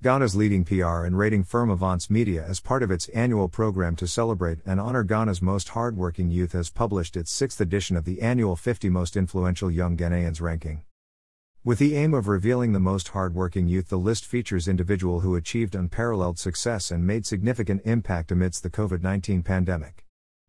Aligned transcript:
Ghana's 0.00 0.36
leading 0.36 0.64
PR 0.64 1.06
and 1.06 1.18
rating 1.18 1.42
firm 1.42 1.70
Avance 1.70 2.08
Media, 2.08 2.44
as 2.46 2.60
part 2.60 2.84
of 2.84 2.90
its 2.92 3.08
annual 3.08 3.48
program 3.48 3.96
to 3.96 4.06
celebrate 4.06 4.60
and 4.64 4.78
honor 4.78 5.02
Ghana's 5.02 5.42
most 5.42 5.70
hardworking 5.70 6.30
youth, 6.30 6.52
has 6.52 6.70
published 6.70 7.16
its 7.16 7.32
sixth 7.32 7.60
edition 7.60 7.96
of 7.96 8.04
the 8.04 8.22
annual 8.22 8.54
50 8.54 8.88
Most 8.90 9.16
Influential 9.16 9.72
Young 9.72 9.96
Ghanaians 9.96 10.40
ranking. 10.40 10.84
With 11.64 11.80
the 11.80 11.96
aim 11.96 12.14
of 12.14 12.28
revealing 12.28 12.72
the 12.72 12.78
most 12.78 13.08
hardworking 13.08 13.66
youth, 13.66 13.88
the 13.88 13.98
list 13.98 14.24
features 14.24 14.68
individuals 14.68 15.24
who 15.24 15.34
achieved 15.34 15.74
unparalleled 15.74 16.38
success 16.38 16.92
and 16.92 17.04
made 17.04 17.26
significant 17.26 17.82
impact 17.84 18.30
amidst 18.30 18.62
the 18.62 18.70
COVID 18.70 19.02
19 19.02 19.42
pandemic. 19.42 20.06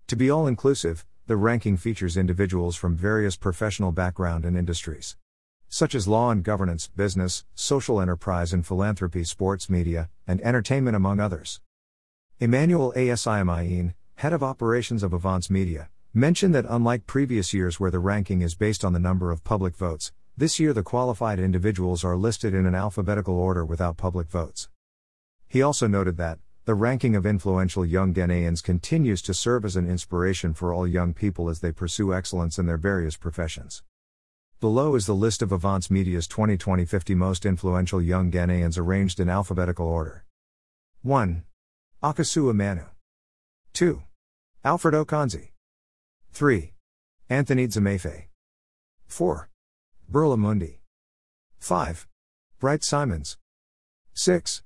To 0.09 0.15
be 0.15 0.29
all 0.29 0.45
inclusive, 0.45 1.07
the 1.25 1.37
ranking 1.37 1.75
features 1.75 2.17
individuals 2.17 2.75
from 2.75 2.95
various 2.95 3.35
professional 3.35 3.91
background 3.91 4.45
and 4.45 4.55
industries 4.55 5.17
such 5.69 5.95
as 5.95 6.07
law 6.07 6.31
and 6.31 6.43
governance, 6.43 6.89
business, 6.95 7.45
social 7.53 8.01
enterprise 8.01 8.51
and 8.51 8.65
philanthropy, 8.65 9.23
sports 9.23 9.69
media, 9.69 10.09
and 10.27 10.41
entertainment, 10.41 10.95
among 10.95 11.19
others. 11.19 11.61
Emmanuel 12.39 12.91
Asiamain, 12.95 13.93
head 14.15 14.33
of 14.33 14.43
operations 14.43 15.03
of 15.03 15.13
Avance 15.13 15.49
Media, 15.49 15.89
mentioned 16.13 16.55
that 16.55 16.65
unlike 16.67 17.05
previous 17.05 17.53
years 17.53 17.79
where 17.79 17.91
the 17.91 17.99
ranking 17.99 18.41
is 18.41 18.55
based 18.55 18.83
on 18.83 18.93
the 18.93 18.99
number 18.99 19.31
of 19.31 19.43
public 19.43 19.75
votes, 19.75 20.11
this 20.35 20.59
year 20.59 20.73
the 20.73 20.83
qualified 20.83 21.39
individuals 21.39 22.03
are 22.03 22.17
listed 22.17 22.53
in 22.53 22.65
an 22.65 22.73
alphabetical 22.73 23.37
order 23.37 23.63
without 23.63 23.95
public 23.95 24.27
votes. 24.27 24.69
He 25.47 25.61
also 25.61 25.87
noted 25.87 26.17
that, 26.17 26.39
the 26.65 26.75
ranking 26.75 27.15
of 27.15 27.25
influential 27.25 27.85
young 27.85 28.13
Ghanaians 28.13 28.63
continues 28.63 29.21
to 29.23 29.33
serve 29.33 29.65
as 29.65 29.75
an 29.75 29.89
inspiration 29.89 30.53
for 30.53 30.73
all 30.73 30.87
young 30.87 31.13
people 31.13 31.49
as 31.49 31.59
they 31.59 31.71
pursue 31.71 32.13
excellence 32.13 32.57
in 32.57 32.67
their 32.67 32.77
various 32.77 33.17
professions. 33.17 33.83
Below 34.61 34.95
is 34.95 35.05
the 35.05 35.15
list 35.15 35.41
of 35.41 35.53
Avance 35.53 35.89
Media's 35.89 36.27
2020 36.27 36.83
50 36.83 37.15
most 37.15 37.45
influential 37.45 38.01
young 38.01 38.29
Ghanaians 38.29 38.77
arranged 38.77 39.21
in 39.21 39.29
alphabetical 39.29 39.87
order. 39.87 40.25
1. 41.01 41.43
Akosua 42.03 42.53
Manu. 42.53 42.83
2. 43.71 44.03
Alfred 44.65 44.95
Ocansey. 44.95 45.51
3. 46.33 46.73
Anthony 47.29 47.67
Dzamefe. 47.67 48.25
4. 49.07 49.49
Berla 50.11 50.37
Mundi. 50.37 50.81
5. 51.59 52.05
Bright 52.59 52.83
Simons. 52.83 53.37
6. 54.13 54.63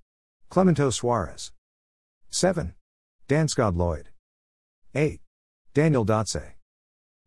Clemento 0.49 0.91
Suarez. 0.91 1.51
7. 2.31 2.73
Danscott 3.29 3.77
Lloyd. 3.77 4.09
8. 4.95 5.21
Daniel 5.75 6.03
Dotse. 6.03 6.53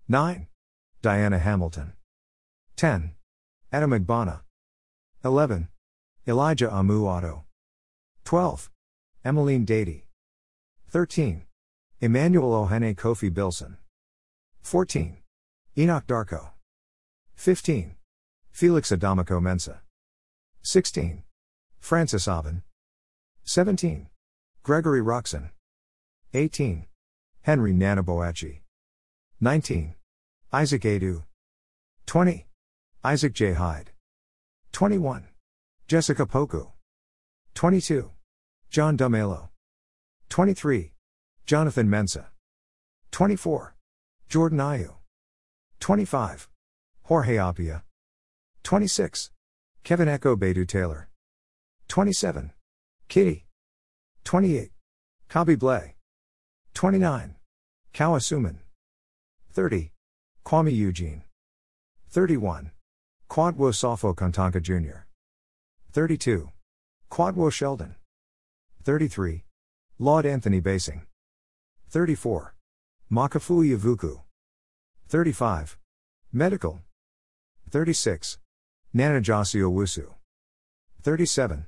9. 0.09 0.49
Diana 1.01 1.39
Hamilton. 1.39 1.93
10. 2.77 3.13
Edem 3.73 3.91
Agbana. 3.91 4.43
11. 5.25 5.69
Elijah 6.29 6.69
Amoo 6.69 7.05
Addo. 7.05 7.45
12. 8.25 8.71
Emmeline 9.25 9.65
Dady. 9.65 10.03
13. 10.91 11.47
Emmanuel 12.01 12.51
Ohene 12.51 12.95
Kofi 12.95 13.33
Bilson. 13.33 13.79
14. 14.63 15.17
Enoch 15.79 16.07
Darko. 16.07 16.51
15. 17.35 17.95
Felix 18.51 18.91
Adomako 18.91 19.41
Mensah. 19.41 19.79
16. 20.63 21.23
Francis 21.81 22.27
Abban. 22.27 22.63
17. 23.45 24.09
Gregory 24.63 25.01
Rockson. 25.01 25.51
18. 26.35 26.87
Henry 27.43 27.73
Nana 27.73 28.05
Boakye. 28.05 28.61
19. 29.41 29.95
Isaac 30.53 30.83
Adu. 30.83 31.23
20. 32.07 32.46
Isaac 33.07 33.35
J. 33.35 33.53
Hyde. 33.53 33.93
21. 34.73 35.29
Jessica 35.87 36.27
Poku. 36.27 36.73
22. 37.55 38.11
John 38.69 38.99
Dumelo. 38.99 39.51
23. 40.29 40.91
Jonathan 41.47 41.87
Mensah. 41.87 42.27
24. 43.13 43.77
Jordan 44.29 44.59
Ayew. 44.59 44.95
25. 45.79 46.49
Jorge 47.05 47.37
Appiah. 47.37 47.83
26. 48.65 49.31
Kevin 49.85 50.09
Ekow 50.09 50.35
Bedu 50.35 50.67
Taylor. 50.67 51.09
27. 51.87 52.51
KiDi. 53.09 53.45
28. 54.25 54.71
Kobby 55.31 55.57
Blay. 55.57 55.95
29. 56.75 57.37
Kawa 57.95 58.19
Suman. 58.19 58.57
30. 59.53 59.93
Kuami 60.45 60.75
Eugene. 60.75 61.23
31. 62.11 62.73
Kwadwo 63.37 63.71
Safo 63.71 64.15
Kantanka 64.15 64.63
Jr. 64.63 65.05
32. 65.93 66.51
Kwadwo 67.11 67.53
Sheldon. 67.53 67.95
33. 68.83 69.45
Laud 69.99 70.25
Anthony 70.25 70.59
Basing. 70.59 71.03
34. 71.91 72.55
Makafui 73.13 73.77
Awuku. 73.77 74.23
35. 75.11 75.77
Medikal. 76.35 76.81
36. 77.69 78.39
Nanajasi 78.95 79.61
Owusu. 79.61 80.15
37. 81.03 81.67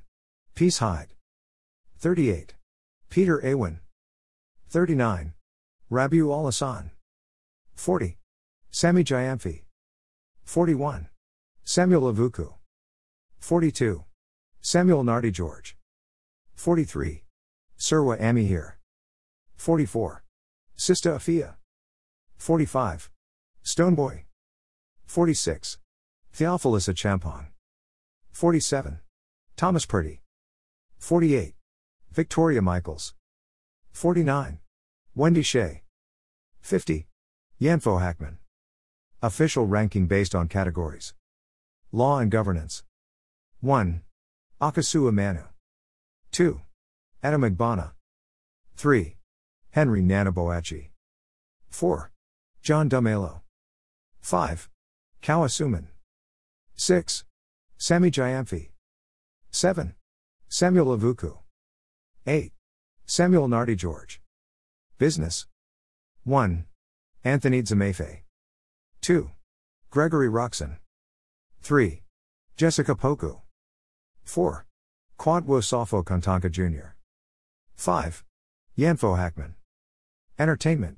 Peace 0.55 0.79
Hyde. 0.79 1.13
38. 1.99 2.55
Peter 3.11 3.39
Awin. 3.41 3.77
39. 4.69 5.33
Rabiu 5.91 6.33
Alhassan. 6.33 6.89
40. 7.75 8.17
Sammy 8.71 9.03
Gyamfi. 9.03 9.61
41. 10.45 11.09
Samuel 11.69 12.11
Awuku. 12.11 12.55
42. 13.37 14.03
Samuel 14.59 15.03
Nartey 15.03 15.31
George. 15.31 15.77
43. 16.55 17.23
Serwaa 17.77 18.19
Amihere. 18.19 18.79
44. 19.55 20.23
Sista 20.75 21.15
Afia. 21.15 21.57
45. 22.37 23.11
Stonebwoy. 23.63 24.23
46. 25.05 25.77
Theophilus 26.33 26.89
Acheampong. 26.89 27.49
47. 28.31 29.01
Thomas 29.55 29.85
Partey. 29.85 30.21
48. 30.97 31.53
Victoria 32.11 32.63
Michaels. 32.63 33.13
49. 33.91 34.57
Wendy 35.13 35.43
Shay. 35.43 35.83
50. 36.61 37.05
Yanfo 37.61 38.01
Hackman. 38.01 38.39
Official 39.21 39.67
ranking 39.67 40.07
based 40.07 40.33
on 40.33 40.47
categories. 40.47 41.13
Law 41.91 42.19
and 42.19 42.29
Governance. 42.29 42.83
1. 43.61 44.01
Akosua 44.61 45.11
Manu. 45.11 45.43
2. 46.31 46.61
Edem 47.23 47.41
Agbana. 47.41 47.93
3. 48.75 49.15
Henry 49.71 50.01
Nana 50.01 50.31
Boakye. 50.31 50.89
4. 51.69 52.11
John 52.61 52.89
Dumelo. 52.89 53.41
5. 54.21 54.69
Kawa 55.21 55.47
Suman. 55.47 55.87
6. 56.75 57.23
Sammy 57.77 58.11
Gyamfi. 58.11 58.69
7. 59.49 59.95
Samuel 60.47 60.97
Awuku. 60.97 61.39
8. 62.27 62.51
Samuel 63.07 63.47
Nartey 63.47 63.75
George. 63.75 64.21
Business. 64.99 65.47
1. 66.23 66.65
Anthony 67.23 67.63
Dzamefe 67.63 68.19
2. 69.01 69.31
Gregory 69.89 70.29
Rockson. 70.29 70.77
3. 71.61 72.01
Jessica 72.57 72.95
Poku. 72.95 73.41
4. 74.25 74.65
Kwadwo 75.17 75.61
Safo 75.61 76.03
Kantanka 76.03 76.49
Jr. 76.49 76.95
5. 77.75 78.23
Yanfo 78.77 79.17
Hackman. 79.17 79.55
Entertainment. 80.37 80.97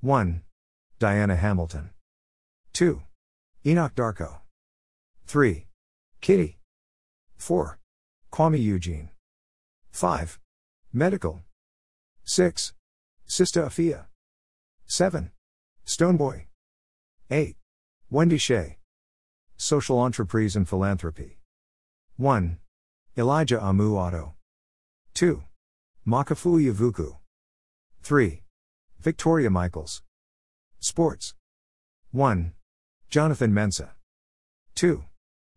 1. 0.00 0.42
Diana 0.98 1.36
Hamilton. 1.36 1.90
2. 2.72 3.02
Enoch 3.66 3.94
Darko. 3.94 4.40
3. 5.26 5.66
KiDi. 6.22 6.56
4. 7.38 7.78
Kuami 8.32 8.58
Eugene. 8.60 9.10
5. 9.92 10.38
Medikal. 10.94 11.42
6. 12.24 12.72
Sista 13.26 13.66
Afia. 13.66 14.06
7. 14.86 15.30
Stonebwoy. 15.86 16.46
8. 17.30 17.56
Wendy 18.10 18.38
Shay. 18.38 18.78
Social 19.56 19.98
Entreprise 19.98 20.56
and 20.56 20.68
Philanthropy. 20.68 21.38
1. 22.16 22.58
Elijah 23.16 23.58
Amoo 23.58 23.94
Addo. 23.94 24.32
2. 25.14 25.42
Makafui 26.06 26.72
Awuku. 26.72 27.16
3. 28.02 28.42
Victoria 29.00 29.50
Michaels. 29.50 30.02
Sports. 30.80 31.34
1. 32.10 32.52
Jonathan 33.10 33.52
Mensah. 33.52 33.90
2. 34.74 35.04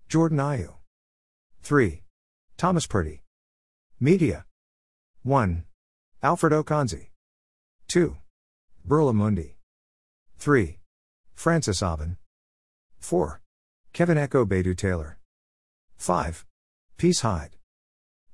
Jordan 0.07 0.37
Ayew. 0.37 0.73
3. 1.63 2.03
Thomas 2.55 2.87
Partey. 2.87 3.21
Media. 3.99 4.45
1. 5.23 5.63
Alfred 6.21 6.53
Ocansey. 6.53 7.07
2. 7.87 8.15
Berla 8.87 9.13
Mundi. 9.13 9.57
3. 10.37 10.79
Francis 11.33 11.81
Abban. 11.81 12.17
4. 12.99 13.41
Kevin 13.97 14.19
Ekow 14.19 14.45
Bedu 14.45 14.77
Taylor. 14.77 15.17
5. 15.97 16.45
Peace 16.97 17.21
Hyde. 17.21 17.55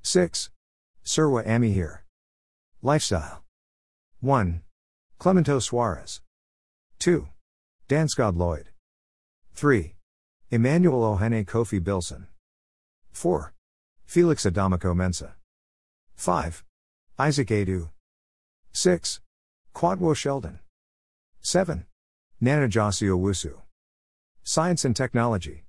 6. 0.02 0.50
Serwaa 1.06 1.48
Amihere. 1.48 2.00
Lifestyle. 2.82 3.46
1. 4.20 4.62
Clemento 5.18 5.62
Suarez. 5.62 6.20
2. 7.00 7.30
Dansgaard 7.88 8.36
Lloyd. 8.36 8.72
3. 9.54 9.96
Emmanuel 10.52 11.00
Ohene 11.00 11.46
Kofi 11.46 11.82
Bilson. 11.82 12.28
4. 13.14 13.54
Felix 14.06 14.44
Adomako 14.44 14.94
Mensah. 14.94 15.32
5. 16.18 16.66
Isaac 17.18 17.48
Adu. 17.48 17.88
6. 18.74 19.22
Kwadwo 19.74 20.14
Sheldon. 20.14 20.60
7. 21.40 21.86
Nanajasi 22.44 23.08
Owusu. 23.08 23.62
Science 24.46 24.84
and 24.84 24.94
Technology. 24.94 25.64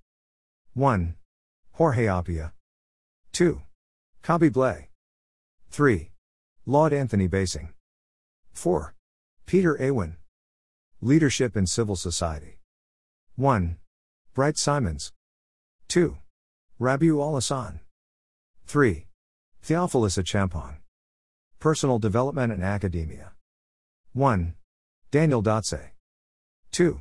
1. 0.75 1.15
Jorge 1.75 2.07
Appiah. 2.07 2.51
2. 3.31 3.63
Kobby 4.21 4.53
Blay. 4.53 4.89
3. 5.71 6.11
Laud 6.67 6.93
Anthony 6.93 7.29
Basing. 7.29 7.73
4. 8.53 8.93
Peter 9.47 9.77
Awin. 9.81 10.17
Leadership 11.01 11.57
in 11.57 11.69
Civil 11.69 11.95
Society. 11.95 12.59
1. 13.37 13.77
Bright 14.35 14.59
Simons. 14.59 15.13
2. 15.87 16.17
Rabiu 16.81 17.23
Alhassan. 17.23 17.79
3. 18.67 19.07
Theophilus 19.63 20.17
Acheampong. 20.17 20.79
Personal 21.61 22.01
Development 22.01 22.53
and 22.53 22.65
Academia. 22.65 23.35
1. 24.15 24.55
Daniel 25.13 25.45
Dotse. 25.45 25.91
2. 26.73 27.01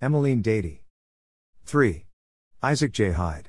Emmeline 0.00 0.42
Dady. 0.42 0.81
3. 1.72 2.04
Isaac 2.62 2.92
J. 2.92 3.12
Hyde. 3.12 3.48